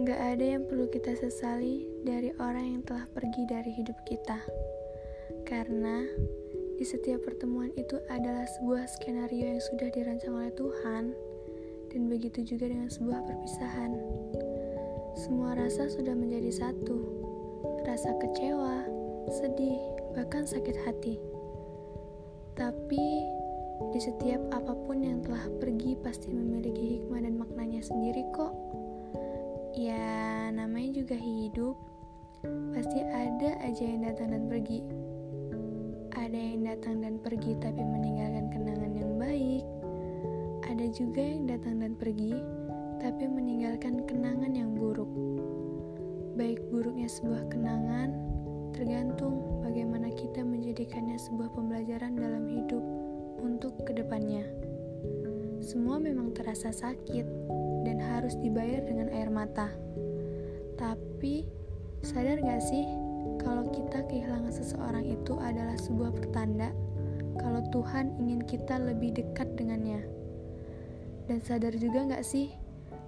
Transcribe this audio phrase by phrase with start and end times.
[0.00, 4.40] Gak ada yang perlu kita sesali dari orang yang telah pergi dari hidup kita.
[5.44, 6.00] Karena
[6.80, 11.12] di setiap pertemuan itu adalah sebuah skenario yang sudah dirancang oleh Tuhan
[11.92, 13.92] dan begitu juga dengan sebuah perpisahan.
[15.12, 16.96] Semua rasa sudah menjadi satu.
[17.84, 18.88] Rasa kecewa,
[19.28, 19.76] sedih,
[20.16, 21.20] bahkan sakit hati.
[22.56, 23.04] Tapi
[23.92, 28.56] di setiap apa pun yang telah pergi pasti memiliki hikmah dan maknanya sendiri kok.
[29.82, 31.74] Ya, namanya juga hidup.
[32.70, 34.78] Pasti ada aja yang datang dan pergi.
[36.14, 39.66] Ada yang datang dan pergi tapi meninggalkan kenangan yang baik.
[40.70, 42.30] Ada juga yang datang dan pergi
[43.02, 45.10] tapi meninggalkan kenangan yang buruk.
[46.38, 48.14] Baik buruknya sebuah kenangan
[48.78, 52.86] tergantung bagaimana kita menjadikannya sebuah pembelajaran dalam hidup
[53.42, 54.46] untuk ke depannya.
[55.58, 57.26] Semua memang terasa sakit,
[57.82, 59.70] dan harus dibayar dengan air mata.
[60.78, 61.46] Tapi,
[62.02, 62.86] sadar gak sih
[63.38, 66.74] kalau kita kehilangan seseorang itu adalah sebuah pertanda
[67.38, 70.02] kalau Tuhan ingin kita lebih dekat dengannya.
[71.30, 72.50] Dan sadar juga gak sih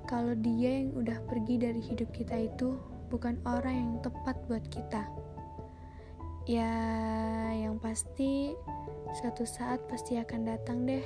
[0.07, 2.77] kalau dia yang udah pergi dari hidup kita itu
[3.09, 5.03] bukan orang yang tepat buat kita.
[6.45, 6.69] Ya,
[7.57, 8.53] yang pasti
[9.17, 11.01] suatu saat pasti akan datang deh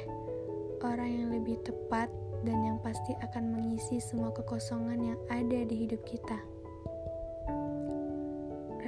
[0.83, 2.11] orang yang lebih tepat
[2.49, 6.41] dan yang pasti akan mengisi semua kekosongan yang ada di hidup kita.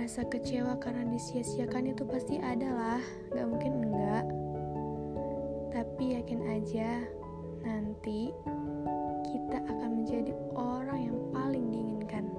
[0.01, 3.03] Rasa kecewa karena disia-siakan itu pasti ada lah,
[3.37, 4.25] gak mungkin enggak.
[5.77, 7.05] Tapi yakin aja,
[7.61, 8.33] nanti
[9.29, 12.33] kita akan menjadi orang yang paling diinginkan.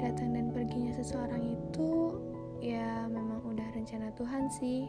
[0.00, 2.16] Datang dan perginya seseorang itu
[2.64, 4.88] ya memang udah rencana Tuhan sih,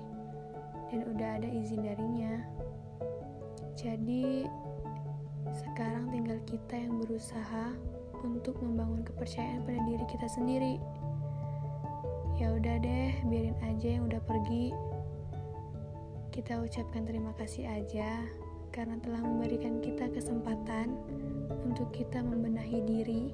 [0.87, 2.47] dan udah ada izin darinya.
[3.75, 4.43] Jadi,
[6.59, 7.65] kita yang berusaha
[8.19, 10.75] untuk membangun kepercayaan pada diri kita sendiri.
[12.35, 14.75] Ya udah deh, biarin aja yang udah pergi.
[16.31, 18.27] Kita ucapkan terima kasih aja
[18.71, 20.95] karena telah memberikan kita kesempatan
[21.67, 23.33] untuk kita membenahi diri,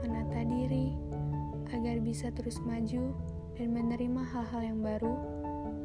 [0.00, 0.96] menata diri,
[1.72, 3.12] agar bisa terus maju
[3.58, 5.12] dan menerima hal-hal yang baru,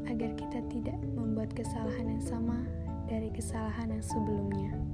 [0.08, 2.64] agar kita tidak membuat kesalahan yang sama
[3.12, 4.87] dari kesalahan yang sebelumnya.